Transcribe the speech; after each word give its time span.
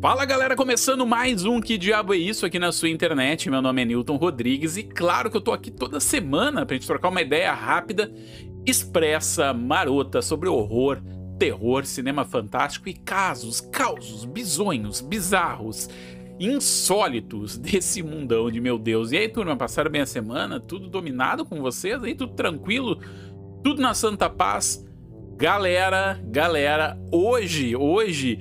Fala 0.00 0.24
galera, 0.24 0.54
começando 0.54 1.04
mais 1.04 1.44
um 1.44 1.60
Que 1.60 1.76
Diabo 1.76 2.14
é 2.14 2.16
Isso 2.16 2.46
aqui 2.46 2.56
na 2.56 2.70
sua 2.70 2.88
internet. 2.88 3.50
Meu 3.50 3.60
nome 3.60 3.82
é 3.82 3.84
Newton 3.84 4.14
Rodrigues 4.14 4.76
e 4.76 4.84
claro 4.84 5.28
que 5.28 5.36
eu 5.36 5.40
tô 5.40 5.50
aqui 5.50 5.72
toda 5.72 5.98
semana 5.98 6.64
pra 6.64 6.76
gente 6.76 6.86
trocar 6.86 7.08
uma 7.08 7.20
ideia 7.20 7.52
rápida, 7.52 8.08
expressa, 8.64 9.52
marota 9.52 10.22
sobre 10.22 10.48
horror, 10.48 11.02
terror, 11.36 11.84
cinema 11.84 12.24
fantástico 12.24 12.88
e 12.88 12.94
casos, 12.94 13.60
causos, 13.60 14.24
bizonhos, 14.24 15.00
bizarros, 15.00 15.90
insólitos 16.38 17.58
desse 17.58 18.00
mundão 18.00 18.52
de 18.52 18.60
meu 18.60 18.78
Deus. 18.78 19.10
E 19.10 19.16
aí, 19.16 19.28
turma, 19.28 19.56
passaram 19.56 19.90
bem 19.90 20.02
a 20.02 20.06
semana? 20.06 20.60
Tudo 20.60 20.88
dominado 20.88 21.44
com 21.44 21.60
vocês 21.60 22.04
aí? 22.04 22.14
Tudo 22.14 22.34
tranquilo? 22.34 23.00
Tudo 23.64 23.82
na 23.82 23.94
santa 23.94 24.30
paz? 24.30 24.86
Galera, 25.36 26.20
galera, 26.24 26.96
hoje, 27.12 27.74
hoje 27.74 28.40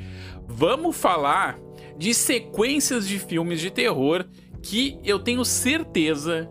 vamos 0.58 0.98
falar 0.98 1.60
de 2.00 2.16
sequências 2.16 3.08
de 3.08 3.20
filmes 3.20 3.62
de 3.62 3.70
terror 3.70 4.26
que 4.64 5.00
eu 5.04 5.20
tenho 5.20 5.46
certeza 5.46 6.50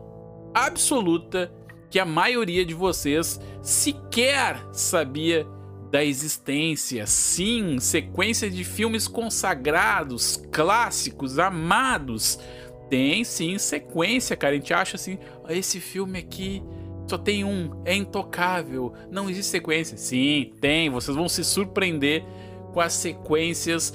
absoluta 0.54 1.52
que 1.90 1.98
a 1.98 2.04
maioria 2.04 2.64
de 2.64 2.72
vocês 2.72 3.40
sequer 3.60 4.64
sabia 4.72 5.44
da 5.90 6.04
existência. 6.04 7.04
Sim, 7.04 7.80
sequência 7.80 8.48
de 8.48 8.62
filmes 8.62 9.08
consagrados, 9.08 10.36
clássicos, 10.52 11.40
amados. 11.40 12.38
Tem 12.88 13.24
sim 13.24 13.58
sequência, 13.58 14.36
cara. 14.36 14.54
A 14.54 14.56
gente 14.56 14.72
acha 14.72 14.94
assim, 14.94 15.18
ah, 15.44 15.52
esse 15.52 15.80
filme 15.80 16.20
aqui 16.20 16.62
só 17.08 17.18
tem 17.18 17.44
um, 17.44 17.82
é 17.84 17.94
intocável, 17.94 18.92
não 19.10 19.28
existe 19.28 19.50
sequência. 19.50 19.96
Sim, 19.96 20.52
tem, 20.60 20.90
vocês 20.90 21.16
vão 21.16 21.28
se 21.28 21.44
surpreender 21.44 22.24
com 22.76 22.80
as 22.82 22.92
sequências 22.92 23.94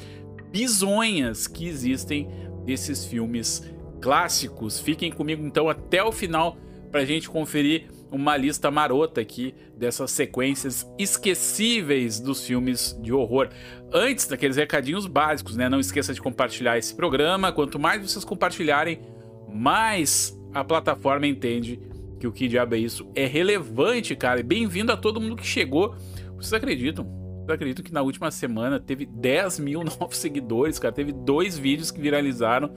bizonhas 0.50 1.46
que 1.46 1.68
existem 1.68 2.28
desses 2.66 3.06
filmes 3.06 3.72
clássicos. 4.02 4.80
Fiquem 4.80 5.12
comigo 5.12 5.46
então 5.46 5.70
até 5.70 6.04
o 6.04 6.12
final 6.12 6.58
para 6.90 7.02
a 7.02 7.06
gente 7.06 7.30
conferir 7.30 7.92
uma 8.12 8.36
lista 8.36 8.72
marota 8.72 9.22
aqui 9.22 9.54
dessas 9.78 10.10
sequências 10.10 10.92
esquecíveis 10.98 12.20
dos 12.20 12.44
filmes 12.44 13.00
de 13.04 13.14
horror. 13.14 13.50
Antes 13.94 14.26
daqueles 14.26 14.58
recadinhos 14.58 15.06
básicos, 15.06 15.56
né? 15.56 15.70
Não 15.70 15.80
esqueça 15.80 16.12
de 16.12 16.20
compartilhar 16.20 16.76
esse 16.76 16.96
programa. 16.96 17.52
Quanto 17.52 17.78
mais 17.78 18.02
vocês 18.02 18.26
compartilharem, 18.26 19.00
mais 19.48 20.36
a 20.56 20.64
plataforma 20.64 21.28
entende 21.28 21.80
que 22.20 22.26
o 22.26 22.32
que 22.32 22.48
diabo 22.48 22.74
é 22.74 22.80
isso 22.80 23.08
é 23.14 23.28
relevante, 23.28 24.16
cara. 24.16 24.42
Bem-vindo 24.42 24.92
a 24.92 24.98
todo 24.98 25.22
mundo 25.22 25.36
que 25.36 25.46
chegou. 25.46 25.96
Vocês 26.36 26.54
acreditam? 26.54 27.21
Acredito 27.54 27.84
que 27.84 27.94
na 27.94 28.02
última 28.02 28.32
semana 28.32 28.80
teve 28.80 29.06
10 29.06 29.60
mil 29.60 29.84
novos 29.84 30.18
seguidores, 30.18 30.80
cara. 30.80 30.94
Teve 30.94 31.12
dois 31.12 31.58
vídeos 31.58 31.92
que 31.92 32.00
viralizaram, 32.00 32.74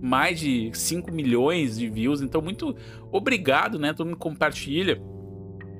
mais 0.00 0.40
de 0.40 0.70
5 0.72 1.12
milhões 1.12 1.78
de 1.78 1.88
views. 1.88 2.20
Então, 2.20 2.40
muito 2.40 2.76
obrigado, 3.10 3.78
né? 3.78 3.92
Todo 3.92 4.06
mundo 4.06 4.18
compartilha 4.18 5.00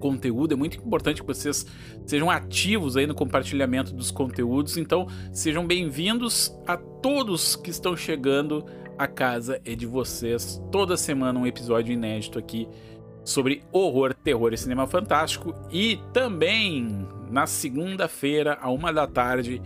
conteúdo. 0.04 0.52
É 0.52 0.56
muito 0.56 0.76
importante 0.76 1.22
que 1.22 1.26
vocês 1.26 1.64
sejam 2.04 2.30
ativos 2.30 2.94
aí 2.94 3.06
no 3.06 3.14
compartilhamento 3.14 3.94
dos 3.94 4.10
conteúdos. 4.10 4.76
Então, 4.76 5.06
sejam 5.32 5.66
bem-vindos 5.66 6.54
a 6.66 6.76
todos 6.76 7.56
que 7.56 7.70
estão 7.70 7.96
chegando. 7.96 8.66
A 8.98 9.06
casa 9.06 9.60
é 9.64 9.74
de 9.74 9.86
vocês. 9.86 10.62
Toda 10.70 10.96
semana 10.96 11.40
um 11.40 11.46
episódio 11.46 11.92
inédito 11.92 12.38
aqui 12.38 12.68
sobre 13.24 13.62
horror, 13.72 14.14
terror 14.14 14.52
e 14.52 14.58
cinema 14.58 14.86
fantástico. 14.86 15.54
E 15.72 15.98
também 16.12 17.08
na 17.30 17.46
segunda-feira, 17.46 18.58
a 18.60 18.70
uma 18.70 18.92
da 18.92 19.06
tarde, 19.06 19.60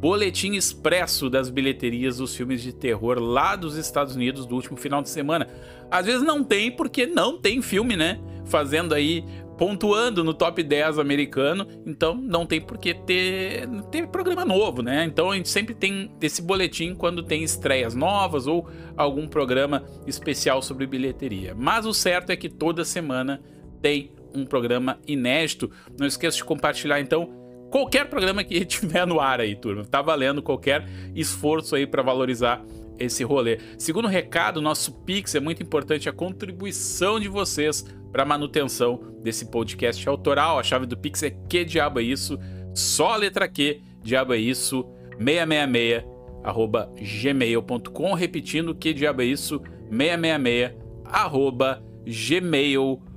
boletim 0.00 0.52
expresso 0.52 1.28
das 1.28 1.50
bilheterias 1.50 2.16
dos 2.16 2.34
filmes 2.34 2.62
de 2.62 2.72
terror 2.72 3.18
lá 3.18 3.54
dos 3.54 3.76
Estados 3.76 4.16
Unidos 4.16 4.46
do 4.46 4.54
último 4.54 4.76
final 4.76 5.02
de 5.02 5.10
semana. 5.10 5.46
Às 5.90 6.06
vezes 6.06 6.22
não 6.22 6.42
tem, 6.42 6.70
porque 6.70 7.06
não 7.06 7.38
tem 7.38 7.60
filme, 7.60 7.96
né? 7.96 8.18
Fazendo 8.46 8.94
aí 8.94 9.24
pontuando 9.58 10.24
no 10.24 10.32
top 10.32 10.62
10 10.62 10.98
americano, 10.98 11.66
então 11.84 12.14
não 12.14 12.46
tem 12.46 12.62
por 12.62 12.78
que 12.78 12.94
ter, 12.94 13.68
ter 13.90 14.08
programa 14.08 14.42
novo, 14.42 14.80
né? 14.80 15.04
Então 15.04 15.30
a 15.30 15.36
gente 15.36 15.50
sempre 15.50 15.74
tem 15.74 16.10
esse 16.22 16.40
boletim 16.40 16.94
quando 16.94 17.22
tem 17.22 17.42
estreias 17.42 17.94
novas 17.94 18.46
ou 18.46 18.66
algum 18.96 19.28
programa 19.28 19.84
especial 20.06 20.62
sobre 20.62 20.86
bilheteria. 20.86 21.54
Mas 21.54 21.84
o 21.84 21.92
certo 21.92 22.30
é 22.30 22.36
que 22.36 22.48
toda 22.48 22.86
semana 22.86 23.42
tem 23.82 24.12
um 24.34 24.44
programa 24.44 24.98
inédito. 25.06 25.70
Não 25.98 26.06
esqueça 26.06 26.38
de 26.38 26.44
compartilhar 26.44 27.00
então 27.00 27.28
qualquer 27.70 28.08
programa 28.08 28.44
que 28.44 28.64
tiver 28.66 29.06
no 29.06 29.20
ar 29.20 29.40
aí, 29.40 29.54
turma. 29.56 29.84
Tá 29.84 30.02
valendo 30.02 30.42
qualquer 30.42 30.86
esforço 31.14 31.76
aí 31.76 31.86
para 31.86 32.02
valorizar 32.02 32.64
esse 32.98 33.24
rolê. 33.24 33.58
Segundo 33.78 34.06
recado, 34.06 34.60
nosso 34.60 34.92
Pix 35.04 35.34
é 35.34 35.40
muito 35.40 35.62
importante 35.62 36.08
a 36.08 36.12
contribuição 36.12 37.18
de 37.18 37.28
vocês 37.28 37.84
para 38.12 38.24
manutenção 38.24 39.00
desse 39.22 39.46
podcast 39.46 40.06
autoral. 40.08 40.58
A 40.58 40.62
chave 40.62 40.84
do 40.86 40.98
Pix 40.98 41.22
é 41.22 41.30
que 41.30 41.64
diabo 41.64 42.00
é 42.00 42.02
isso? 42.02 42.38
Só 42.74 43.12
a 43.12 43.16
letra 43.16 43.48
Q, 43.48 43.80
diabo 44.02 44.34
é 44.34 44.38
isso, 44.38 44.86
666 45.18 46.04
arroba 46.42 46.90
gmail.com, 47.22 48.14
repetindo 48.14 48.74
que 48.74 48.94
diabo 48.94 49.22
é 49.22 49.26
isso, 49.26 49.60
666 49.90 50.74
arroba 51.04 51.82
gmail.com. 52.04 53.09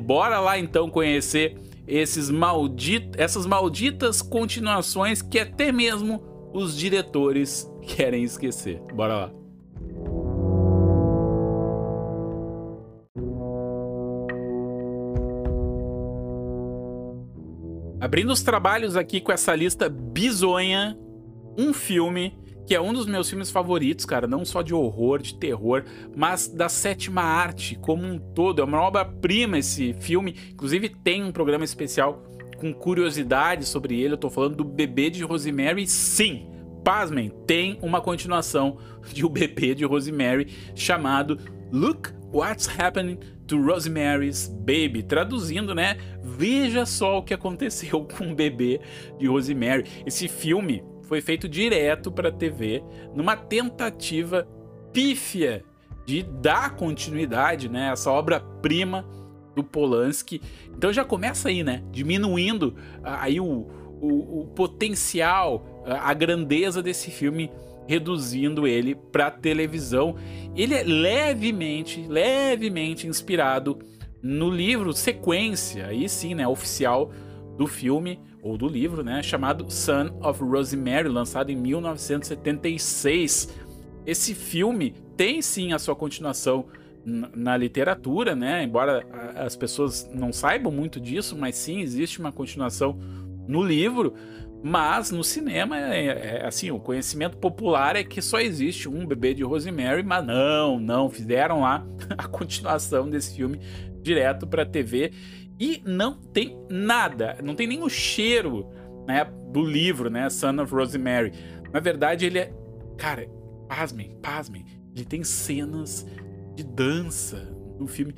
Bora 0.00 0.38
lá 0.40 0.58
então 0.58 0.90
conhecer 0.90 1.56
esses 1.86 2.30
maldit 2.30 3.10
essas 3.16 3.46
malditas 3.46 4.20
continuações 4.20 5.22
que 5.22 5.38
até 5.38 5.70
mesmo 5.70 6.22
os 6.52 6.76
diretores 6.76 7.70
querem 7.86 8.24
esquecer. 8.24 8.80
Bora 8.92 9.14
lá. 9.14 9.32
Abrindo 17.98 18.30
os 18.32 18.42
trabalhos 18.42 18.96
aqui 18.96 19.20
com 19.20 19.32
essa 19.32 19.54
lista 19.54 19.88
bizonha, 19.88 20.96
um 21.58 21.72
filme 21.72 22.38
que 22.66 22.74
é 22.74 22.80
um 22.80 22.92
dos 22.92 23.06
meus 23.06 23.30
filmes 23.30 23.50
favoritos, 23.50 24.04
cara, 24.04 24.26
não 24.26 24.44
só 24.44 24.60
de 24.60 24.74
horror, 24.74 25.22
de 25.22 25.34
terror, 25.34 25.84
mas 26.14 26.48
da 26.48 26.68
sétima 26.68 27.22
arte 27.22 27.76
como 27.76 28.04
um 28.04 28.18
todo. 28.18 28.60
É 28.60 28.64
uma 28.64 28.80
obra-prima 28.82 29.58
esse 29.58 29.94
filme. 29.94 30.34
Inclusive 30.52 30.88
tem 30.88 31.22
um 31.22 31.30
programa 31.30 31.64
especial 31.64 32.24
com 32.58 32.72
curiosidades 32.74 33.68
sobre 33.68 34.00
ele. 34.00 34.14
Eu 34.14 34.18
tô 34.18 34.28
falando 34.28 34.56
do 34.56 34.64
Bebê 34.64 35.10
de 35.10 35.22
Rosemary. 35.22 35.86
Sim, 35.86 36.48
pasmem, 36.84 37.30
tem 37.46 37.78
uma 37.82 38.00
continuação 38.00 38.78
de 39.12 39.24
O 39.24 39.28
Bebê 39.28 39.74
de 39.74 39.84
Rosemary 39.84 40.48
chamado 40.74 41.38
Look 41.72 42.10
What's 42.32 42.68
Happening 42.78 43.18
to 43.46 43.60
Rosemary's 43.62 44.48
Baby. 44.48 45.02
Traduzindo, 45.02 45.74
né? 45.74 45.96
Veja 46.22 46.84
só 46.84 47.18
o 47.18 47.22
que 47.22 47.32
aconteceu 47.32 48.04
com 48.16 48.32
o 48.32 48.34
bebê 48.34 48.80
de 49.18 49.26
Rosemary. 49.26 49.84
Esse 50.04 50.28
filme 50.28 50.82
foi 51.06 51.20
feito 51.20 51.48
direto 51.48 52.10
para 52.10 52.30
TV 52.30 52.82
numa 53.14 53.36
tentativa 53.36 54.46
pífia 54.92 55.64
de 56.04 56.22
dar 56.22 56.76
continuidade, 56.76 57.68
né? 57.68 57.90
Essa 57.92 58.10
obra-prima 58.10 59.06
do 59.54 59.64
Polanski. 59.64 60.40
Então 60.76 60.92
já 60.92 61.04
começa 61.04 61.48
aí, 61.48 61.64
né? 61.64 61.82
Diminuindo 61.90 62.76
aí 63.02 63.40
o, 63.40 63.66
o, 64.00 64.40
o 64.40 64.46
potencial, 64.54 65.84
a 65.86 66.12
grandeza 66.12 66.82
desse 66.82 67.10
filme 67.10 67.50
reduzindo 67.86 68.66
ele 68.66 68.94
para 68.94 69.30
televisão. 69.30 70.16
Ele 70.54 70.74
é 70.74 70.82
levemente, 70.82 72.04
levemente 72.08 73.06
inspirado 73.06 73.78
no 74.22 74.50
livro 74.50 74.92
sequência, 74.92 75.86
aí 75.86 76.08
sim, 76.08 76.34
né, 76.34 76.48
oficial 76.48 77.12
do 77.56 77.66
filme 77.66 78.18
ou 78.46 78.56
do 78.56 78.68
livro, 78.68 79.02
né, 79.02 79.22
chamado 79.22 79.70
Son 79.70 80.18
of 80.22 80.42
Rosemary, 80.42 81.08
lançado 81.08 81.50
em 81.50 81.56
1976. 81.56 83.52
Esse 84.06 84.34
filme 84.34 84.94
tem 85.16 85.42
sim 85.42 85.72
a 85.72 85.78
sua 85.78 85.96
continuação 85.96 86.66
na 87.04 87.56
literatura, 87.56 88.34
né? 88.34 88.64
Embora 88.64 89.06
as 89.36 89.54
pessoas 89.54 90.10
não 90.12 90.32
saibam 90.32 90.72
muito 90.72 91.00
disso, 91.00 91.36
mas 91.36 91.54
sim 91.56 91.80
existe 91.80 92.18
uma 92.18 92.32
continuação 92.32 92.98
no 93.46 93.62
livro. 93.62 94.14
Mas 94.62 95.12
no 95.12 95.22
cinema, 95.22 95.78
é, 95.78 96.06
é, 96.06 96.40
é, 96.42 96.46
assim, 96.46 96.70
o 96.72 96.80
conhecimento 96.80 97.36
popular 97.36 97.94
é 97.94 98.02
que 98.02 98.20
só 98.20 98.40
existe 98.40 98.88
um 98.88 99.06
bebê 99.06 99.34
de 99.34 99.44
Rosemary, 99.44 100.02
mas 100.02 100.26
não, 100.26 100.80
não, 100.80 101.08
fizeram 101.08 101.60
lá 101.60 101.86
a 102.18 102.26
continuação 102.26 103.08
desse 103.08 103.36
filme 103.36 103.60
direto 104.02 104.46
para 104.46 104.66
TV 104.66 105.12
e 105.58 105.82
não 105.84 106.14
tem 106.14 106.58
nada, 106.70 107.38
não 107.42 107.54
tem 107.54 107.66
nem 107.66 107.82
o 107.82 107.88
cheiro, 107.88 108.68
né, 109.06 109.24
do 109.52 109.64
livro, 109.64 110.10
né, 110.10 110.28
Son 110.28 110.60
of 110.60 110.74
Rosemary. 110.74 111.32
Na 111.72 111.80
verdade, 111.80 112.26
ele 112.26 112.38
é, 112.38 112.52
cara, 112.98 113.28
pasmem, 113.68 114.16
pasmem, 114.22 114.64
ele 114.94 115.04
tem 115.04 115.24
cenas 115.24 116.06
de 116.54 116.64
dança 116.64 117.36
no 117.78 117.86
filme 117.86 118.14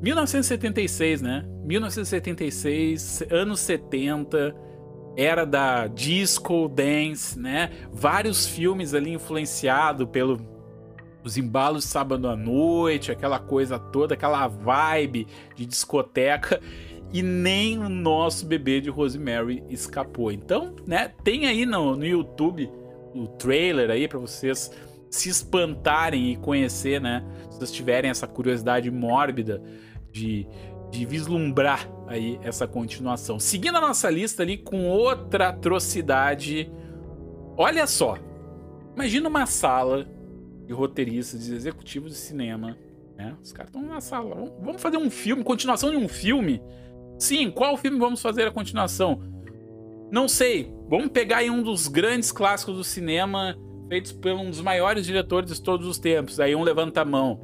1976, 0.00 1.22
né? 1.22 1.44
1976, 1.64 3.24
anos 3.30 3.60
70, 3.60 4.54
era 5.16 5.44
da 5.44 5.88
disco 5.88 6.68
dance, 6.68 7.38
né? 7.38 7.70
Vários 7.92 8.46
filmes 8.46 8.94
ali 8.94 9.12
influenciado 9.12 10.06
pelo 10.06 10.36
os 11.24 11.36
embalos 11.36 11.84
de 11.84 11.90
sábado 11.90 12.28
à 12.28 12.36
noite, 12.36 13.12
aquela 13.12 13.38
coisa 13.38 13.78
toda, 13.78 14.14
aquela 14.14 14.46
vibe 14.46 15.26
de 15.54 15.66
discoteca 15.66 16.60
e 17.12 17.22
nem 17.22 17.78
o 17.78 17.88
nosso 17.88 18.46
bebê 18.46 18.80
de 18.80 18.90
Rosemary 18.90 19.62
escapou. 19.68 20.30
Então, 20.30 20.74
né, 20.86 21.12
tem 21.24 21.46
aí 21.46 21.64
no, 21.64 21.96
no 21.96 22.04
YouTube 22.04 22.70
o 23.14 23.26
trailer 23.26 23.90
aí 23.90 24.06
para 24.06 24.18
vocês 24.18 24.70
se 25.10 25.28
espantarem 25.28 26.32
e 26.32 26.36
conhecer, 26.36 27.00
né? 27.00 27.24
Se 27.50 27.58
vocês 27.58 27.72
tiverem 27.72 28.10
essa 28.10 28.26
curiosidade 28.26 28.90
mórbida 28.90 29.62
de, 30.12 30.46
de 30.90 31.06
vislumbrar 31.06 31.90
aí 32.06 32.38
essa 32.42 32.66
continuação. 32.66 33.38
Seguindo 33.38 33.76
a 33.76 33.80
nossa 33.80 34.10
lista 34.10 34.42
ali 34.42 34.58
com 34.58 34.86
outra 34.86 35.48
atrocidade. 35.48 36.70
Olha 37.56 37.86
só. 37.86 38.18
Imagina 38.94 39.28
uma 39.28 39.46
sala 39.46 40.06
de 40.68 40.74
roteiristas, 40.74 41.46
de 41.46 41.54
executivos 41.54 42.12
de 42.12 42.18
cinema, 42.18 42.76
né? 43.16 43.34
Os 43.42 43.52
caras 43.52 43.70
estão 43.70 43.82
na 43.82 44.02
sala. 44.02 44.52
Vamos 44.62 44.82
fazer 44.82 44.98
um 44.98 45.10
filme, 45.10 45.42
continuação 45.42 45.90
de 45.90 45.96
um 45.96 46.06
filme. 46.06 46.62
Sim, 47.18 47.50
qual 47.50 47.76
filme 47.78 47.98
vamos 47.98 48.20
fazer 48.20 48.46
a 48.46 48.50
continuação? 48.50 49.20
Não 50.12 50.28
sei. 50.28 50.70
Vamos 50.86 51.08
pegar 51.08 51.38
aí 51.38 51.50
um 51.50 51.62
dos 51.62 51.88
grandes 51.88 52.30
clássicos 52.30 52.76
do 52.76 52.84
cinema 52.84 53.58
feitos 53.88 54.12
por 54.12 54.32
um 54.32 54.50
dos 54.50 54.60
maiores 54.60 55.06
diretores 55.06 55.50
de 55.50 55.62
todos 55.62 55.86
os 55.86 55.98
tempos. 55.98 56.38
Aí 56.38 56.54
um 56.54 56.62
levanta 56.62 57.00
a 57.00 57.04
mão. 57.04 57.40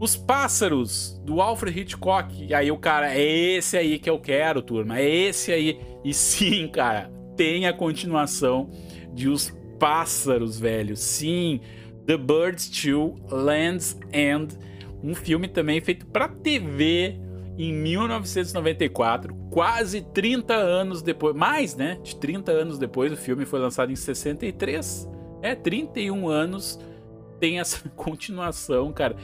Os 0.00 0.16
Pássaros, 0.16 1.20
do 1.24 1.40
Alfred 1.40 1.80
Hitchcock. 1.80 2.44
E 2.44 2.52
aí 2.52 2.72
o 2.72 2.76
cara, 2.76 3.14
é 3.14 3.22
esse 3.22 3.76
aí 3.76 4.00
que 4.00 4.10
eu 4.10 4.18
quero, 4.18 4.62
turma. 4.62 4.98
É 4.98 5.08
esse 5.08 5.52
aí. 5.52 5.80
E 6.04 6.12
sim, 6.12 6.66
cara, 6.66 7.08
tem 7.36 7.68
a 7.68 7.72
continuação 7.72 8.68
de 9.14 9.28
Os 9.28 9.56
Pássaros, 9.78 10.58
velho. 10.58 10.96
Sim, 10.96 11.60
The 12.08 12.16
Birds 12.16 12.70
2 12.70 13.30
Land's 13.30 14.00
End. 14.14 14.56
Um 15.02 15.14
filme 15.14 15.46
também 15.46 15.78
feito 15.78 16.06
para 16.06 16.26
TV 16.26 17.20
em 17.58 17.70
1994, 17.70 19.34
quase 19.50 20.00
30 20.00 20.54
anos 20.54 21.02
depois, 21.02 21.36
mais, 21.36 21.76
né? 21.76 22.00
De 22.02 22.16
30 22.16 22.50
anos 22.50 22.78
depois, 22.78 23.12
o 23.12 23.16
filme 23.16 23.44
foi 23.44 23.60
lançado 23.60 23.92
em 23.92 23.96
63. 23.96 25.06
É, 25.42 25.54
31 25.54 26.28
anos 26.28 26.80
tem 27.38 27.60
essa 27.60 27.86
continuação, 27.94 28.90
cara. 28.90 29.14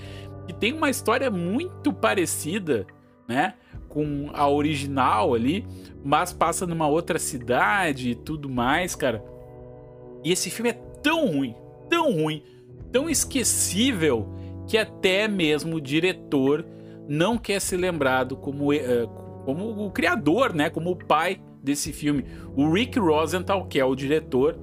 E 0.47 0.53
tem 0.53 0.75
uma 0.75 0.91
história 0.91 1.31
muito 1.31 1.91
parecida, 1.91 2.87
né? 3.27 3.55
Com 3.89 4.29
a 4.35 4.47
original 4.47 5.33
ali, 5.33 5.67
mas 6.05 6.35
passa 6.35 6.67
numa 6.67 6.87
outra 6.87 7.19
cidade 7.19 8.11
e 8.11 8.15
tudo 8.15 8.47
mais, 8.51 8.95
cara. 8.95 9.25
E 10.23 10.31
esse 10.31 10.51
filme 10.51 10.69
é 10.69 10.79
tão 11.03 11.27
ruim, 11.29 11.55
tão 11.89 12.13
ruim, 12.13 12.43
tão 12.95 13.11
esquecível 13.11 14.29
que 14.69 14.79
até 14.79 15.27
mesmo 15.27 15.77
o 15.77 15.81
diretor 15.81 16.65
não 17.09 17.37
quer 17.37 17.61
ser 17.61 17.77
lembrado 17.77 18.37
como, 18.37 18.73
uh, 18.73 19.09
como 19.45 19.85
o 19.85 19.91
criador, 19.91 20.55
né? 20.55 20.71
Como 20.71 20.93
o 20.93 20.97
pai 20.97 21.43
desse 21.61 21.93
filme. 21.93 22.25
O 22.55 22.71
Rick 22.71 22.97
Rosenthal, 23.01 23.67
que 23.67 23.81
é 23.81 23.85
o 23.85 23.97
diretor, 23.97 24.57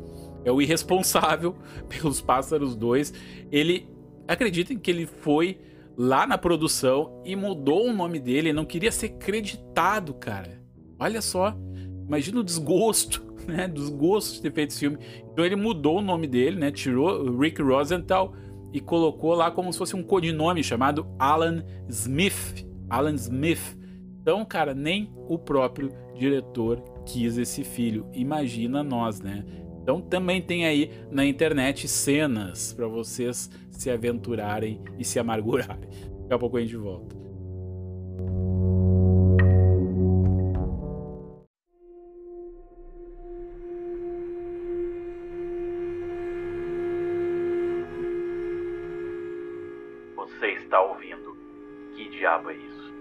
é 0.45 0.51
o 0.51 0.61
irresponsável 0.61 1.57
pelos 1.89 2.21
Pássaros 2.21 2.73
2. 2.73 3.13
Ele 3.51 3.89
acreditem 4.25 4.79
que 4.79 4.89
ele 4.89 5.05
foi 5.05 5.59
lá 5.97 6.25
na 6.25 6.37
produção 6.37 7.21
e 7.25 7.35
mudou 7.35 7.85
o 7.85 7.93
nome 7.93 8.17
dele, 8.17 8.53
não 8.53 8.63
queria 8.63 8.93
ser 8.93 9.09
creditado, 9.09 10.13
cara. 10.13 10.63
Olha 10.97 11.21
só, 11.21 11.53
imagina 12.07 12.39
o 12.39 12.45
desgosto, 12.45 13.30
né? 13.47 13.67
Desgosto 13.67 14.35
de 14.35 14.41
ter 14.41 14.51
feito 14.51 14.69
esse 14.71 14.79
filme. 14.79 14.97
Então 15.31 15.45
ele 15.45 15.55
mudou 15.55 15.99
o 15.99 16.01
nome 16.01 16.27
dele, 16.27 16.57
né? 16.57 16.71
Tirou 16.71 17.37
Rick 17.37 17.61
Rosenthal 17.61 18.33
e 18.73 18.79
colocou 18.79 19.33
lá 19.33 19.51
como 19.51 19.71
se 19.71 19.79
fosse 19.79 19.95
um 19.95 20.03
codinome 20.03 20.63
chamado 20.63 21.07
Alan 21.19 21.63
Smith. 21.89 22.65
Alan 22.89 23.15
Smith. 23.15 23.77
Então, 24.21 24.45
cara, 24.45 24.73
nem 24.73 25.11
o 25.27 25.37
próprio 25.37 25.89
diretor 26.15 26.81
quis 27.05 27.37
esse 27.37 27.63
filho. 27.63 28.07
Imagina 28.13 28.83
nós, 28.83 29.19
né? 29.19 29.43
Então 29.81 29.99
também 29.99 30.41
tem 30.41 30.65
aí 30.65 30.91
na 31.09 31.25
internet 31.25 31.87
cenas 31.87 32.71
para 32.71 32.87
vocês 32.87 33.49
se 33.71 33.89
aventurarem 33.89 34.79
e 34.99 35.03
se 35.03 35.17
amargurarem. 35.19 35.89
Daqui 36.21 36.33
a 36.33 36.37
pouco 36.37 36.57
a 36.57 36.61
gente 36.61 36.75
volta. 36.75 37.20
Você 50.41 50.53
está 50.53 50.81
ouvindo? 50.81 51.37
Que 51.95 52.09
diabo 52.09 52.49
é 52.49 52.55
isso? 52.55 52.91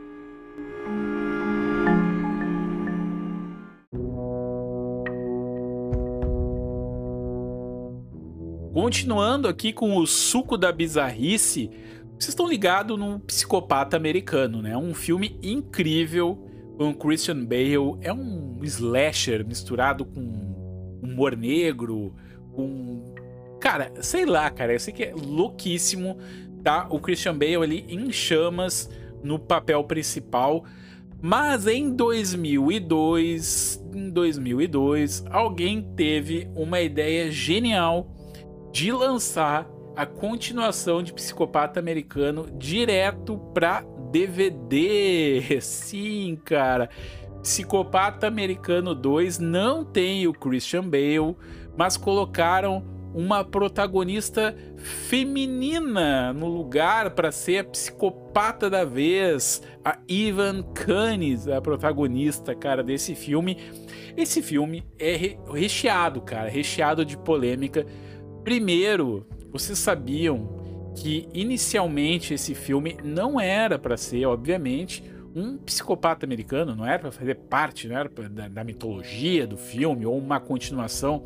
Continuando 8.75 9.49
aqui 9.49 9.73
com 9.73 9.97
o 9.97 10.07
suco 10.07 10.59
da 10.59 10.71
bizarrice, 10.71 11.71
vocês 12.19 12.29
estão 12.29 12.47
ligados 12.47 12.99
no 12.99 13.19
Psicopata 13.21 13.97
Americano, 13.97 14.61
né? 14.61 14.77
Um 14.77 14.93
filme 14.93 15.39
incrível 15.43 16.47
com 16.77 16.93
Christian 16.93 17.43
Bale. 17.47 17.97
É 18.03 18.13
um 18.13 18.61
slasher 18.65 19.47
misturado 19.47 20.05
com 20.05 21.01
humor 21.03 21.35
negro, 21.35 22.15
com. 22.53 23.15
Cara, 23.59 23.91
sei 24.03 24.27
lá, 24.27 24.51
cara. 24.51 24.75
Eu 24.75 24.81
sei 24.81 24.93
que 24.93 25.05
é 25.05 25.15
louquíssimo. 25.15 26.19
Tá? 26.63 26.87
O 26.91 26.99
Christian 26.99 27.37
Bale 27.37 27.57
ali 27.57 27.87
em 27.89 28.13
chamas 28.13 28.91
no 29.23 29.39
papel 29.39 29.83
principal. 29.85 30.65
Mas 31.23 31.67
em 31.67 31.95
2002, 31.95 33.85
em 33.95 34.09
2002, 34.11 35.25
alguém 35.31 35.83
teve 35.95 36.51
uma 36.55 36.81
ideia 36.81 37.31
genial 37.31 38.11
de 38.73 38.91
lançar 38.91 39.69
a 39.95 40.07
continuação 40.07 41.03
de 41.03 41.13
Psicopata 41.13 41.79
Americano 41.79 42.47
direto 42.57 43.37
para 43.53 43.85
DVD. 44.11 45.43
Sim, 45.61 46.39
cara. 46.43 46.89
Psicopata 47.43 48.27
Americano 48.27 48.95
2 48.95 49.39
não 49.39 49.85
tem 49.85 50.27
o 50.27 50.33
Christian 50.33 50.89
Bale, 50.89 51.37
mas 51.77 51.97
colocaram 51.97 52.83
uma 53.15 53.45
protagonista 53.45 54.55
feminina 54.77 56.33
no 56.33 56.47
lugar 56.47 57.11
para 57.11 57.33
ser 57.33 57.59
a 57.59 57.65
psicopata 57.65 58.71
da 58.71 58.85
vez, 58.85 59.63
a 59.85 59.99
Ivan 60.09 60.63
Canis, 60.75 61.49
a 61.49 61.61
protagonista, 61.61 62.55
cara, 62.55 62.83
desse 62.83 63.15
filme. 63.15 63.57
Esse 64.17 64.43
filme 64.43 64.85
é 64.99 65.37
recheado, 65.53 66.21
cara, 66.21 66.49
recheado 66.49 67.05
de 67.05 67.17
polêmica 67.17 67.87
Primeiro, 68.45 69.27
vocês 69.53 69.79
sabiam 69.79 70.93
que 70.97 71.29
inicialmente 71.33 72.35
esse 72.35 72.55
filme 72.55 72.97
não 73.05 73.39
era 73.39 73.79
para 73.79 73.97
ser, 73.97 74.25
obviamente, 74.25 75.05
um 75.35 75.59
psicopata 75.59 76.27
americano, 76.27 76.75
não 76.75 76.87
era 76.87 76.99
para 76.99 77.13
fazer 77.13 77.37
parte 77.37 77.87
não 77.87 77.97
era 77.97 78.09
pra, 78.09 78.29
da, 78.29 78.49
da, 78.49 78.65
mitologia 78.65 79.47
do 79.47 79.57
filme 79.57 80.05
ou 80.05 80.19
uma 80.19 80.41
continuação 80.41 81.23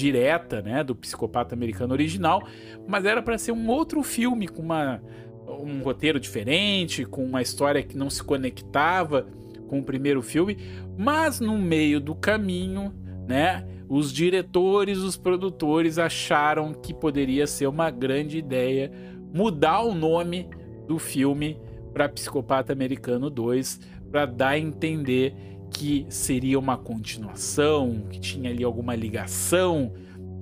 direta 0.00 0.62
né, 0.62 0.82
do 0.82 0.96
psicopata 0.96 1.54
americano 1.54 1.92
original, 1.92 2.42
mas 2.88 3.04
era 3.04 3.20
para 3.20 3.36
ser 3.36 3.52
um 3.52 3.68
outro 3.68 4.02
filme 4.02 4.48
com 4.48 4.62
uma, 4.62 5.02
um 5.46 5.82
roteiro 5.82 6.18
diferente, 6.18 7.04
com 7.04 7.22
uma 7.22 7.42
história 7.42 7.82
que 7.82 7.96
não 7.96 8.08
se 8.08 8.22
conectava 8.22 9.26
com 9.68 9.78
o 9.78 9.84
primeiro 9.84 10.22
filme, 10.22 10.56
mas 10.96 11.38
no 11.38 11.58
meio 11.58 12.00
do 12.00 12.14
caminho, 12.14 12.94
né, 13.28 13.66
os 13.88 14.12
diretores, 14.12 14.98
os 14.98 15.16
produtores 15.16 15.98
acharam 15.98 16.72
que 16.72 16.94
poderia 16.94 17.46
ser 17.46 17.66
uma 17.66 17.90
grande 17.90 18.38
ideia 18.38 18.90
mudar 19.32 19.82
o 19.82 19.94
nome 19.94 20.48
do 20.88 20.98
filme 20.98 21.60
para 21.92 22.08
Psicopata 22.08 22.72
Americano 22.72 23.28
2 23.28 23.80
para 24.10 24.26
dar 24.26 24.50
a 24.50 24.58
entender 24.58 25.34
que 25.70 26.06
seria 26.08 26.58
uma 26.58 26.76
continuação, 26.76 28.02
que 28.10 28.20
tinha 28.20 28.50
ali 28.50 28.64
alguma 28.64 28.94
ligação 28.94 29.92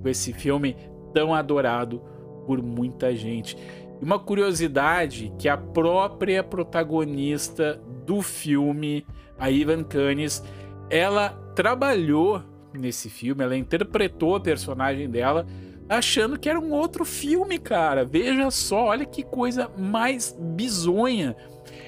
com 0.01 0.09
esse 0.09 0.33
filme 0.33 0.75
tão 1.13 1.33
adorado 1.33 2.01
por 2.45 2.61
muita 2.61 3.15
gente. 3.15 3.57
E 4.01 4.03
uma 4.03 4.17
curiosidade 4.17 5.31
que 5.37 5.47
a 5.47 5.57
própria 5.57 6.43
protagonista 6.43 7.81
do 8.05 8.21
filme, 8.21 9.05
a 9.37 9.51
Ivan 9.51 9.83
Canis, 9.83 10.43
ela 10.89 11.29
trabalhou 11.55 12.41
nesse 12.73 13.09
filme. 13.09 13.43
Ela 13.43 13.57
interpretou 13.57 14.35
a 14.35 14.39
personagem 14.39 15.09
dela 15.09 15.45
achando 15.87 16.37
que 16.37 16.47
era 16.47 16.59
um 16.59 16.71
outro 16.71 17.03
filme, 17.03 17.57
cara. 17.57 18.05
Veja 18.05 18.49
só, 18.51 18.85
olha 18.85 19.05
que 19.05 19.23
coisa 19.23 19.69
mais 19.77 20.35
bizonha. 20.39 21.35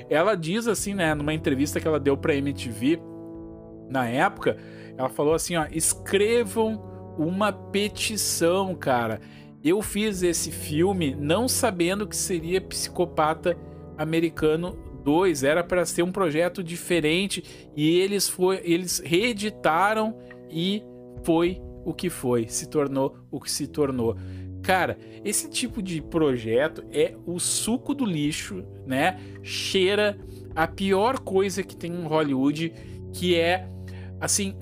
Ela 0.09 0.35
diz 0.35 0.67
assim, 0.67 0.93
né, 0.93 1.13
numa 1.13 1.33
entrevista 1.33 1.79
que 1.79 1.87
ela 1.87 1.99
deu 1.99 2.17
pra 2.17 2.35
MTV 2.35 2.99
na 3.91 4.07
época, 4.07 4.57
Ela 4.97 5.09
falou 5.09 5.33
assim, 5.33 5.55
ó, 5.55 5.65
escrevam 5.71 6.81
uma 7.17 7.51
petição, 7.51 8.73
cara. 8.75 9.19
Eu 9.63 9.81
fiz 9.81 10.23
esse 10.23 10.51
filme 10.51 11.15
não 11.15 11.47
sabendo 11.47 12.07
que 12.07 12.15
seria 12.15 12.61
Psicopata 12.61 13.57
Americano 13.97 14.77
2, 15.03 15.43
era 15.43 15.63
para 15.63 15.85
ser 15.85 16.03
um 16.03 16.11
projeto 16.11 16.63
diferente 16.63 17.71
e 17.75 17.99
eles 17.99 18.27
foi, 18.27 18.61
eles 18.63 19.01
reeditaram 19.03 20.17
e 20.49 20.83
foi 21.23 21.61
o 21.83 21.93
que 21.93 22.09
foi, 22.09 22.47
se 22.47 22.69
tornou 22.69 23.15
o 23.31 23.39
que 23.39 23.51
se 23.51 23.67
tornou. 23.67 24.15
Cara, 24.61 24.97
esse 25.23 25.49
tipo 25.49 25.81
de 25.81 26.01
projeto 26.01 26.83
é 26.91 27.15
o 27.25 27.39
suco 27.39 27.95
do 27.95 28.05
lixo, 28.05 28.63
né? 28.85 29.19
Cheira 29.41 30.17
a 30.55 30.67
pior 30.67 31.19
coisa 31.19 31.63
que 31.63 31.75
tem 31.75 31.91
em 31.91 32.05
Hollywood, 32.05 32.71
que 33.11 33.35
é 33.35 33.67
assim, 34.21 34.55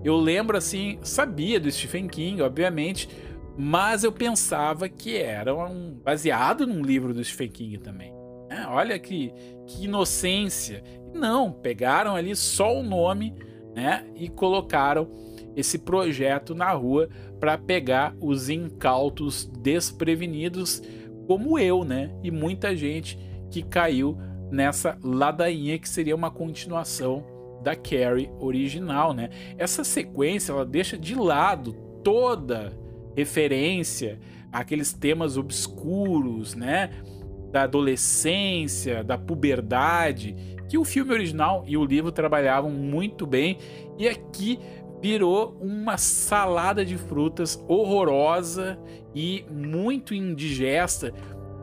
Eu 0.03 0.17
lembro 0.17 0.57
assim, 0.57 0.97
sabia 1.01 1.59
do 1.59 1.71
Stephen 1.71 2.07
King, 2.07 2.41
obviamente, 2.41 3.09
mas 3.57 4.03
eu 4.03 4.11
pensava 4.11 4.87
que 4.87 5.17
era 5.17 5.55
um 5.55 5.99
baseado 6.03 6.67
num 6.67 6.83
livro 6.83 7.13
do 7.13 7.23
Stephen 7.23 7.49
King 7.49 7.77
também. 7.79 8.13
É, 8.49 8.67
olha 8.67 8.97
que, 8.99 9.33
que 9.65 9.85
inocência. 9.85 10.83
Não, 11.13 11.51
pegaram 11.51 12.15
ali 12.15 12.35
só 12.35 12.77
o 12.77 12.83
nome 12.83 13.33
né, 13.75 14.05
e 14.15 14.29
colocaram 14.29 15.09
esse 15.55 15.79
projeto 15.79 16.53
na 16.53 16.71
rua 16.71 17.09
para 17.39 17.57
pegar 17.57 18.15
os 18.21 18.47
incautos 18.47 19.45
desprevenidos, 19.59 20.83
como 21.25 21.57
eu, 21.57 21.83
né? 21.83 22.15
E 22.23 22.29
muita 22.29 22.75
gente 22.75 23.17
que 23.49 23.63
caiu 23.63 24.17
nessa 24.51 24.97
ladainha 25.03 25.79
que 25.79 25.89
seria 25.89 26.15
uma 26.15 26.29
continuação 26.29 27.25
da 27.63 27.75
Carrie 27.75 28.29
original, 28.39 29.13
né? 29.13 29.29
Essa 29.57 29.83
sequência 29.83 30.51
ela 30.51 30.65
deixa 30.65 30.95
de 30.95 31.15
lado 31.15 31.73
toda 32.03 32.71
referência 33.17 34.19
àqueles 34.51 34.93
temas 34.93 35.35
obscuros, 35.37 36.55
né? 36.55 36.91
da 37.51 37.63
adolescência, 37.63 39.03
da 39.03 39.17
puberdade, 39.17 40.35
que 40.69 40.77
o 40.77 40.83
filme 40.83 41.13
original 41.13 41.63
e 41.65 41.77
o 41.77 41.83
livro 41.83 42.11
trabalhavam 42.11 42.69
muito 42.69 43.25
bem, 43.25 43.57
e 43.97 44.07
aqui 44.07 44.59
virou 45.01 45.57
uma 45.61 45.97
salada 45.97 46.85
de 46.85 46.97
frutas 46.97 47.63
horrorosa 47.67 48.77
e 49.15 49.45
muito 49.49 50.13
indigesta 50.13 51.13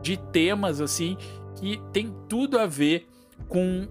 de 0.01 0.17
temas 0.17 0.81
assim 0.81 1.17
que 1.59 1.79
tem 1.93 2.13
tudo 2.27 2.57
a 2.57 2.65
ver 2.65 3.07
com 3.47 3.87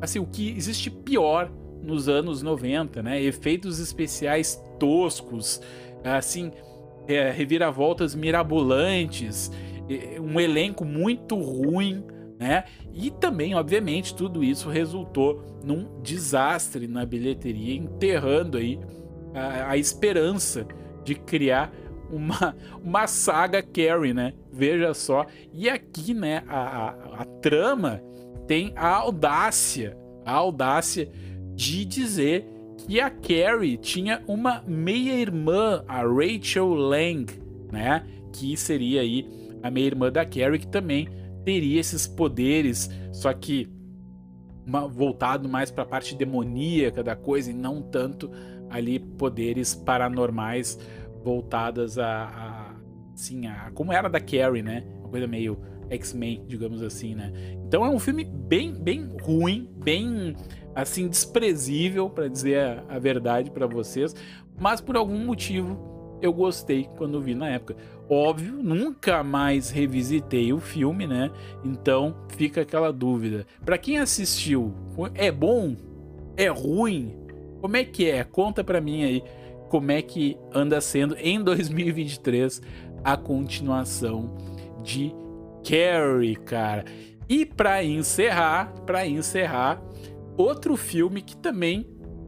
assim 0.00 0.18
o 0.18 0.26
que 0.26 0.50
existe 0.50 0.90
pior 0.90 1.50
nos 1.82 2.08
anos 2.08 2.42
90, 2.42 3.02
né? 3.02 3.22
Efeitos 3.22 3.78
especiais 3.78 4.60
toscos, 4.78 5.60
assim, 6.04 6.52
é, 7.06 7.30
reviravoltas 7.30 8.14
mirabolantes 8.14 9.50
um 10.20 10.40
elenco 10.40 10.84
muito 10.84 11.36
ruim, 11.36 12.04
né? 12.38 12.64
E 12.92 13.10
também, 13.10 13.54
obviamente, 13.54 14.14
tudo 14.14 14.42
isso 14.42 14.68
resultou 14.68 15.60
num 15.64 16.00
desastre 16.02 16.86
na 16.86 17.04
bilheteria, 17.06 17.74
enterrando 17.74 18.58
aí 18.58 18.78
a, 19.34 19.70
a 19.70 19.76
esperança 19.76 20.66
de 21.04 21.14
criar 21.14 21.72
uma, 22.10 22.56
uma 22.82 23.06
saga 23.06 23.62
Carrie, 23.62 24.12
né? 24.12 24.32
Veja 24.52 24.92
só. 24.92 25.26
E 25.52 25.68
aqui, 25.68 26.12
né, 26.12 26.42
a, 26.48 26.58
a, 26.58 26.88
a 27.22 27.24
trama 27.40 28.02
tem 28.46 28.72
a 28.76 28.88
audácia, 28.88 29.96
a 30.24 30.32
audácia 30.32 31.08
de 31.54 31.84
dizer 31.84 32.44
que 32.86 33.00
a 33.00 33.10
Carrie 33.10 33.76
tinha 33.76 34.22
uma 34.26 34.62
meia-irmã, 34.66 35.84
a 35.88 36.02
Rachel 36.02 36.72
Lang, 36.74 37.26
né? 37.72 38.06
Que 38.32 38.56
seria 38.56 39.00
aí 39.00 39.28
a 39.62 39.70
minha 39.70 39.86
irmã 39.86 40.10
da 40.10 40.24
Carrie, 40.24 40.60
que 40.60 40.68
também 40.68 41.08
teria 41.44 41.80
esses 41.80 42.06
poderes, 42.06 42.90
só 43.12 43.32
que 43.32 43.68
uma, 44.66 44.86
voltado 44.86 45.48
mais 45.48 45.70
para 45.70 45.84
a 45.84 45.86
parte 45.86 46.14
demoníaca 46.14 47.02
da 47.02 47.16
coisa 47.16 47.50
e 47.50 47.54
não 47.54 47.82
tanto 47.82 48.30
ali 48.68 48.98
poderes 48.98 49.74
paranormais 49.74 50.78
voltadas 51.22 51.98
a, 51.98 52.24
a 52.24 52.76
a 53.48 53.70
como 53.70 53.92
era 53.92 54.08
da 54.08 54.20
Carrie, 54.20 54.62
né? 54.62 54.84
Uma 55.00 55.08
coisa 55.08 55.26
meio 55.26 55.58
X-Men, 55.90 56.44
digamos 56.46 56.82
assim, 56.82 57.14
né? 57.14 57.32
Então 57.66 57.84
é 57.84 57.88
um 57.88 57.98
filme 57.98 58.24
bem, 58.24 58.72
bem 58.72 59.08
ruim, 59.22 59.68
bem 59.76 60.34
assim 60.74 61.08
desprezível 61.08 62.10
para 62.10 62.28
dizer 62.28 62.58
a, 62.58 62.84
a 62.96 62.98
verdade 62.98 63.50
para 63.50 63.66
vocês, 63.66 64.14
mas 64.58 64.80
por 64.80 64.96
algum 64.96 65.18
motivo 65.18 66.18
eu 66.20 66.32
gostei 66.32 66.88
quando 66.96 67.20
vi 67.20 67.34
na 67.34 67.48
época. 67.50 67.76
Óbvio, 68.08 68.62
nunca 68.62 69.22
mais 69.22 69.70
revisitei 69.70 70.52
o 70.52 70.60
filme, 70.60 71.06
né? 71.06 71.30
Então 71.64 72.14
fica 72.28 72.62
aquela 72.62 72.92
dúvida. 72.92 73.46
Para 73.64 73.78
quem 73.78 73.98
assistiu, 73.98 74.72
é 75.14 75.30
bom? 75.30 75.76
É 76.36 76.48
ruim? 76.48 77.14
Como 77.60 77.76
é 77.76 77.84
que 77.84 78.08
é? 78.08 78.22
Conta 78.22 78.62
para 78.62 78.80
mim 78.80 79.02
aí 79.02 79.22
como 79.68 79.90
é 79.90 80.00
que 80.00 80.36
anda 80.54 80.80
sendo 80.80 81.16
em 81.16 81.42
2023 81.42 82.62
a 83.02 83.16
continuação 83.16 84.36
de 84.82 85.12
Carrie, 85.68 86.36
cara. 86.36 86.84
E 87.28 87.44
para 87.44 87.82
encerrar, 87.82 88.72
para 88.86 89.06
encerrar, 89.06 89.82
outro 90.36 90.76
filme 90.76 91.20
que 91.20 91.36
também 91.36 91.86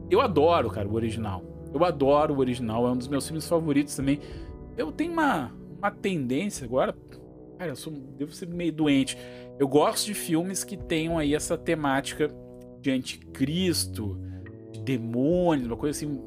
eu 0.09 0.19
adoro, 0.19 0.69
cara, 0.69 0.87
o 0.87 0.93
original. 0.93 1.43
Eu 1.73 1.83
adoro 1.85 2.33
o 2.33 2.39
original, 2.39 2.87
é 2.87 2.91
um 2.91 2.97
dos 2.97 3.07
meus 3.07 3.25
filmes 3.25 3.47
favoritos 3.47 3.95
também. 3.95 4.19
Eu 4.77 4.91
tenho 4.91 5.13
uma, 5.13 5.51
uma 5.77 5.91
tendência 5.91 6.65
agora. 6.65 6.95
Cara, 7.57 7.71
eu 7.71 7.75
sou, 7.75 7.93
devo 7.93 8.33
ser 8.33 8.47
meio 8.47 8.73
doente. 8.73 9.17
Eu 9.59 9.67
gosto 9.67 10.07
de 10.07 10.13
filmes 10.13 10.63
que 10.63 10.75
tenham 10.75 11.17
aí 11.17 11.35
essa 11.35 11.57
temática 11.57 12.29
de 12.81 12.91
anticristo, 12.91 14.19
de 14.71 14.81
demônios, 14.81 15.67
uma 15.67 15.77
coisa 15.77 15.97
assim 15.97 16.19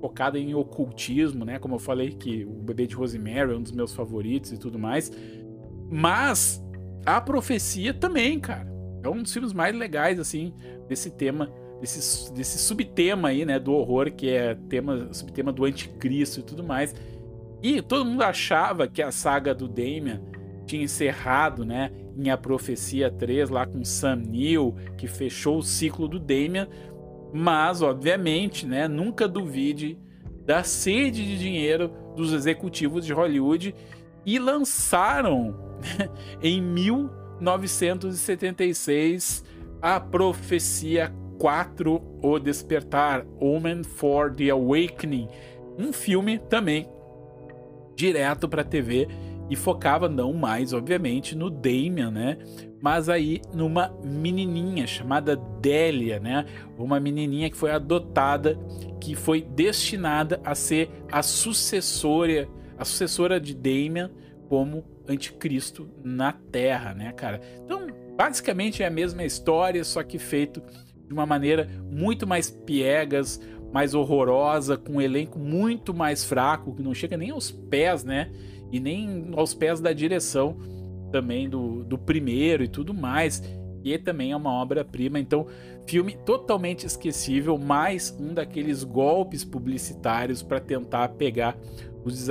focada 0.00 0.36
em 0.36 0.52
ocultismo, 0.52 1.44
né? 1.44 1.60
Como 1.60 1.76
eu 1.76 1.78
falei 1.78 2.10
que 2.10 2.44
o 2.44 2.54
Bebê 2.54 2.88
de 2.88 2.96
Rosemary 2.96 3.52
é 3.52 3.56
um 3.56 3.62
dos 3.62 3.70
meus 3.70 3.94
favoritos 3.94 4.50
e 4.50 4.58
tudo 4.58 4.78
mais. 4.78 5.12
Mas 5.92 6.64
a 7.04 7.20
profecia 7.20 7.92
também, 7.92 8.40
cara. 8.40 8.72
É 9.04 9.08
um 9.08 9.22
dos 9.22 9.32
filmes 9.32 9.52
mais 9.52 9.76
legais 9.76 10.18
assim 10.18 10.54
desse 10.88 11.10
tema 11.10 11.52
desse, 11.82 12.32
desse 12.32 12.58
subtema 12.58 13.28
aí, 13.28 13.44
né, 13.44 13.58
do 13.58 13.72
horror, 13.72 14.10
que 14.12 14.30
é 14.30 14.54
tema, 14.68 15.12
subtema 15.12 15.52
do 15.52 15.64
anticristo 15.64 16.40
e 16.40 16.42
tudo 16.44 16.62
mais. 16.62 16.94
E 17.60 17.82
todo 17.82 18.04
mundo 18.04 18.22
achava 18.22 18.86
que 18.86 19.02
a 19.02 19.10
saga 19.10 19.52
do 19.52 19.66
Damien 19.68 20.20
tinha 20.64 20.84
encerrado, 20.84 21.64
né, 21.64 21.90
em 22.16 22.30
A 22.30 22.36
Profecia 22.36 23.10
3, 23.10 23.50
lá 23.50 23.66
com 23.66 23.84
Sam 23.84 24.16
Neill, 24.16 24.76
que 24.96 25.08
fechou 25.08 25.58
o 25.58 25.62
ciclo 25.62 26.06
do 26.06 26.20
Damien, 26.20 26.68
mas, 27.34 27.82
obviamente, 27.82 28.64
né, 28.66 28.86
nunca 28.86 29.26
duvide 29.26 29.98
da 30.46 30.62
sede 30.62 31.24
de 31.24 31.38
dinheiro 31.38 31.90
dos 32.14 32.32
executivos 32.32 33.04
de 33.04 33.12
Hollywood 33.12 33.74
e 34.24 34.38
lançaram 34.38 35.71
em 36.42 36.60
1976 36.60 39.42
a 39.80 39.98
Profecia 39.98 41.10
4 41.38 42.02
O 42.22 42.38
Despertar, 42.38 43.26
Omen 43.40 43.82
for 43.82 44.30
the 44.32 44.50
Awakening, 44.50 45.28
um 45.78 45.90
filme 45.92 46.38
também 46.38 46.86
direto 47.96 48.48
para 48.48 48.62
TV 48.62 49.08
e 49.50 49.56
focava 49.56 50.08
não 50.08 50.32
mais, 50.32 50.72
obviamente, 50.72 51.36
no 51.36 51.50
Damien, 51.50 52.10
né? 52.10 52.38
Mas 52.80 53.08
aí 53.08 53.40
numa 53.52 53.94
menininha 54.02 54.86
chamada 54.86 55.36
Délia, 55.36 56.18
né? 56.18 56.46
Uma 56.78 56.98
menininha 56.98 57.50
que 57.50 57.56
foi 57.56 57.70
adotada, 57.70 58.58
que 59.00 59.14
foi 59.14 59.42
destinada 59.42 60.40
a 60.44 60.54
ser 60.54 60.90
a 61.10 61.22
sucessora, 61.22 62.48
a 62.78 62.84
sucessora 62.84 63.38
de 63.38 63.54
Damien 63.54 64.10
como 64.48 64.84
anticristo 65.08 65.88
na 66.02 66.32
Terra, 66.32 66.94
né, 66.94 67.12
cara? 67.12 67.40
Então, 67.64 67.86
basicamente 68.16 68.82
é 68.82 68.86
a 68.86 68.90
mesma 68.90 69.24
história, 69.24 69.82
só 69.84 70.02
que 70.02 70.18
feito 70.18 70.62
de 71.06 71.12
uma 71.12 71.26
maneira 71.26 71.68
muito 71.90 72.26
mais 72.26 72.50
piegas, 72.50 73.40
mais 73.72 73.94
horrorosa, 73.94 74.76
com 74.76 74.94
um 74.94 75.00
elenco 75.00 75.38
muito 75.38 75.94
mais 75.94 76.24
fraco, 76.24 76.74
que 76.74 76.82
não 76.82 76.94
chega 76.94 77.16
nem 77.16 77.30
aos 77.30 77.50
pés, 77.50 78.04
né? 78.04 78.30
E 78.70 78.78
nem 78.78 79.30
aos 79.34 79.54
pés 79.54 79.80
da 79.80 79.92
direção 79.92 80.56
também 81.10 81.48
do, 81.48 81.84
do 81.84 81.98
primeiro 81.98 82.62
e 82.62 82.68
tudo 82.68 82.94
mais. 82.94 83.42
E 83.84 83.98
também 83.98 84.32
é 84.32 84.36
uma 84.36 84.52
obra-prima. 84.52 85.18
Então, 85.18 85.46
filme 85.86 86.16
totalmente 86.24 86.86
esquecível, 86.86 87.58
mais 87.58 88.16
um 88.18 88.32
daqueles 88.32 88.84
golpes 88.84 89.44
publicitários 89.44 90.42
para 90.42 90.60
tentar 90.60 91.08
pegar 91.10 91.58
os 92.04 92.28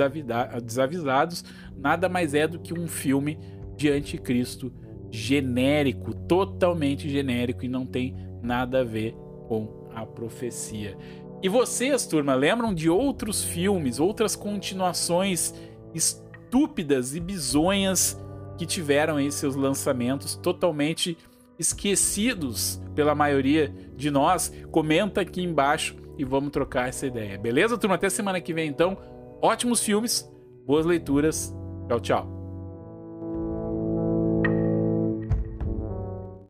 desavisados. 0.62 1.44
Nada 1.76 2.08
mais 2.08 2.34
é 2.34 2.46
do 2.46 2.58
que 2.58 2.72
um 2.72 2.86
filme 2.86 3.38
de 3.76 3.90
anticristo 3.90 4.72
genérico, 5.10 6.14
totalmente 6.14 7.08
genérico 7.08 7.64
e 7.64 7.68
não 7.68 7.84
tem 7.84 8.16
nada 8.42 8.80
a 8.80 8.84
ver 8.84 9.14
com 9.46 9.88
a 9.94 10.06
profecia. 10.06 10.96
E 11.42 11.48
vocês, 11.48 12.06
turma, 12.06 12.34
lembram 12.34 12.72
de 12.72 12.88
outros 12.88 13.42
filmes, 13.42 13.98
outras 13.98 14.36
continuações 14.36 15.52
estúpidas 15.92 17.14
e 17.14 17.20
bizonhas 17.20 18.18
que 18.56 18.64
tiveram 18.64 19.16
aí 19.16 19.30
seus 19.32 19.56
lançamentos 19.56 20.36
totalmente 20.36 21.18
esquecidos 21.58 22.80
pela 22.94 23.14
maioria 23.14 23.74
de 23.96 24.10
nós? 24.10 24.52
Comenta 24.70 25.20
aqui 25.20 25.42
embaixo 25.42 25.96
e 26.16 26.24
vamos 26.24 26.52
trocar 26.52 26.88
essa 26.88 27.06
ideia. 27.06 27.36
Beleza, 27.36 27.76
turma? 27.76 27.96
Até 27.96 28.08
semana 28.08 28.40
que 28.40 28.54
vem, 28.54 28.68
então. 28.68 28.96
Ótimos 29.42 29.82
filmes, 29.82 30.24
boas 30.64 30.86
leituras. 30.86 31.52
Tchau, 31.88 32.00
tchau. 32.00 32.31